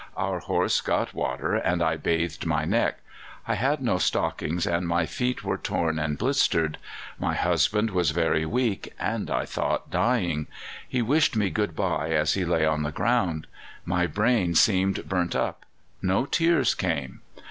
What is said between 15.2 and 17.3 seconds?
up: no tears came.